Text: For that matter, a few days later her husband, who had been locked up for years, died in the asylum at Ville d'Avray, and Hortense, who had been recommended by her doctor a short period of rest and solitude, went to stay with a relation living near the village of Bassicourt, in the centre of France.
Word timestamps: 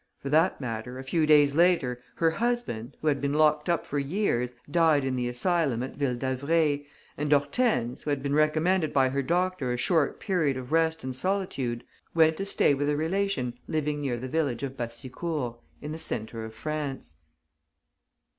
For 0.17 0.29
that 0.29 0.59
matter, 0.59 0.97
a 0.97 1.03
few 1.03 1.27
days 1.27 1.53
later 1.53 2.01
her 2.15 2.31
husband, 2.31 2.97
who 3.01 3.07
had 3.07 3.21
been 3.21 3.35
locked 3.35 3.69
up 3.69 3.85
for 3.85 3.99
years, 3.99 4.55
died 4.67 5.05
in 5.05 5.15
the 5.15 5.27
asylum 5.27 5.83
at 5.83 5.95
Ville 5.95 6.15
d'Avray, 6.15 6.87
and 7.19 7.31
Hortense, 7.31 8.01
who 8.01 8.09
had 8.09 8.23
been 8.23 8.33
recommended 8.33 8.93
by 8.93 9.09
her 9.09 9.21
doctor 9.21 9.71
a 9.71 9.77
short 9.77 10.19
period 10.19 10.57
of 10.57 10.71
rest 10.71 11.03
and 11.03 11.15
solitude, 11.15 11.83
went 12.15 12.35
to 12.37 12.45
stay 12.45 12.73
with 12.73 12.89
a 12.89 12.97
relation 12.97 13.53
living 13.67 14.01
near 14.01 14.17
the 14.17 14.27
village 14.27 14.63
of 14.63 14.75
Bassicourt, 14.75 15.59
in 15.83 15.91
the 15.91 15.99
centre 15.99 16.45
of 16.45 16.55
France. 16.55 17.17